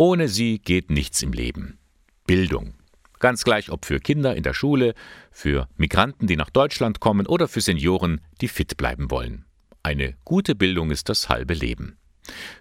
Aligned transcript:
Ohne 0.00 0.28
sie 0.28 0.60
geht 0.60 0.88
nichts 0.88 1.20
im 1.20 1.34
Leben. 1.34 1.78
Bildung. 2.26 2.72
Ganz 3.18 3.44
gleich 3.44 3.70
ob 3.70 3.84
für 3.84 4.00
Kinder 4.00 4.34
in 4.34 4.42
der 4.42 4.54
Schule, 4.54 4.94
für 5.30 5.68
Migranten, 5.76 6.26
die 6.26 6.36
nach 6.36 6.48
Deutschland 6.48 7.00
kommen 7.00 7.26
oder 7.26 7.48
für 7.48 7.60
Senioren, 7.60 8.22
die 8.40 8.48
fit 8.48 8.78
bleiben 8.78 9.10
wollen. 9.10 9.44
Eine 9.82 10.14
gute 10.24 10.54
Bildung 10.54 10.90
ist 10.90 11.10
das 11.10 11.28
halbe 11.28 11.52
Leben. 11.52 11.98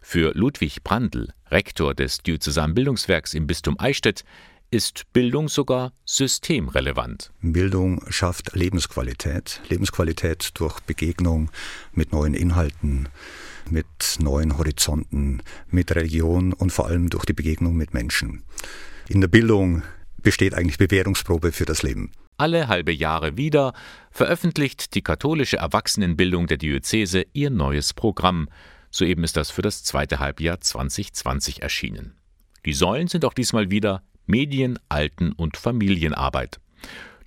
Für 0.02 0.33
Ludwig 0.36 0.83
Brandl, 0.83 1.29
Rektor 1.49 1.96
des 1.96 2.17
Diözesanbildungswerks 2.17 3.33
im 3.33 3.47
Bistum 3.47 3.79
Eichstätt, 3.79 4.26
ist 4.69 5.06
Bildung 5.13 5.47
sogar 5.47 5.94
systemrelevant. 6.03 7.31
Bildung 7.40 8.03
schafft 8.10 8.53
Lebensqualität. 8.53 9.62
Lebensqualität 9.69 10.51
durch 10.56 10.81
Begegnung 10.81 11.51
mit 11.94 12.12
neuen 12.12 12.33
Inhalten, 12.33 13.08
mit 13.69 13.85
neuen 14.19 14.57
Horizonten, 14.57 15.41
mit 15.69 15.96
Religion 15.96 16.53
und 16.53 16.71
vor 16.71 16.88
allem 16.88 17.09
durch 17.09 17.26
die 17.26 17.34
Begegnung 17.34 17.76
mit 17.76 17.94
Menschen. 17.94 18.44
In 19.08 19.22
der 19.22 19.27
Bildung 19.27 19.84
besteht 20.22 20.54
eigentlich 20.54 20.77
Bewährungsprobe 20.77 21.52
für 21.52 21.66
das 21.66 21.84
Leben. 21.84 22.12
Alle 22.38 22.67
halbe 22.67 22.94
Jahre 22.94 23.38
wieder 23.38 23.73
veröffentlicht 24.12 24.95
die 24.95 25.02
katholische 25.02 25.58
Erwachsenenbildung 25.58 26.48
der 26.48 26.58
Diözese 26.58 27.26
ihr 27.34 27.50
neues 27.50 27.94
Programm. 27.94 28.48
Soeben 28.91 29.23
ist 29.23 29.36
das 29.36 29.52
für 29.52 29.62
das 29.62 29.84
zweite 29.84 30.20
Halbjahr 30.20 30.62
2020 30.62 31.62
erschienen. 31.62 32.14
Die 32.66 32.73
Säulen 32.73 33.08
sind 33.08 33.26
auch 33.26 33.34
diesmal 33.34 33.72
wieder 33.72 34.03
Medien, 34.26 34.80
Alten- 34.89 35.31
und 35.34 35.58
Familienarbeit. 35.58 36.59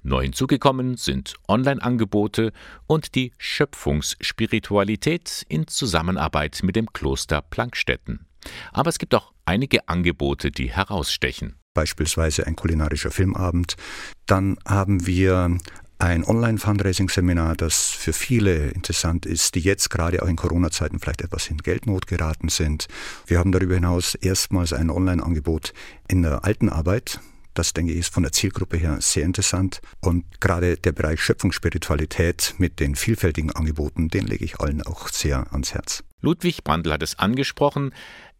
Neu 0.02 0.22
hinzugekommen 0.22 0.96
sind 0.96 1.34
Online-Angebote 1.48 2.52
und 2.86 3.14
die 3.14 3.32
Schöpfungsspiritualität 3.38 5.46
in 5.48 5.68
Zusammenarbeit 5.68 6.60
mit 6.62 6.74
dem 6.74 6.92
Kloster 6.92 7.40
Plankstetten. 7.40 8.26
Aber 8.72 8.90
es 8.90 8.98
gibt 8.98 9.14
auch 9.14 9.32
einige 9.44 9.88
Angebote, 9.88 10.50
die 10.50 10.72
herausstechen. 10.72 11.54
Beispielsweise 11.74 12.46
ein 12.46 12.56
kulinarischer 12.56 13.10
Filmabend. 13.10 13.76
Dann 14.26 14.58
haben 14.66 15.06
wir 15.06 15.56
ein 15.98 16.24
Online-Fundraising-Seminar, 16.24 17.54
das 17.54 17.90
für 17.90 18.12
viele 18.12 18.70
interessant 18.70 19.24
ist, 19.24 19.54
die 19.54 19.60
jetzt 19.60 19.88
gerade 19.88 20.22
auch 20.22 20.26
in 20.26 20.34
Corona-Zeiten 20.34 20.98
vielleicht 20.98 21.22
etwas 21.22 21.46
in 21.46 21.58
Geldnot 21.58 22.08
geraten 22.08 22.48
sind. 22.48 22.88
Wir 23.26 23.38
haben 23.38 23.52
darüber 23.52 23.74
hinaus 23.74 24.16
erstmals 24.16 24.72
ein 24.72 24.90
Online-Angebot 24.90 25.72
in 26.08 26.22
der 26.22 26.44
alten 26.44 26.68
Arbeit. 26.68 27.20
Das, 27.54 27.74
denke 27.74 27.92
ich, 27.92 27.98
ist 27.98 28.14
von 28.14 28.22
der 28.22 28.32
Zielgruppe 28.32 28.76
her 28.76 28.98
sehr 29.00 29.24
interessant. 29.24 29.80
Und 30.00 30.40
gerade 30.40 30.76
der 30.76 30.92
Bereich 30.92 31.20
Schöpfungsspiritualität 31.20 32.54
mit 32.58 32.80
den 32.80 32.94
vielfältigen 32.94 33.50
Angeboten, 33.50 34.08
den 34.08 34.26
lege 34.26 34.44
ich 34.44 34.60
allen 34.60 34.82
auch 34.82 35.08
sehr 35.08 35.52
ans 35.52 35.74
Herz. 35.74 36.02
Ludwig 36.20 36.64
Brandl 36.64 36.92
hat 36.92 37.02
es 37.02 37.18
angesprochen. 37.18 37.92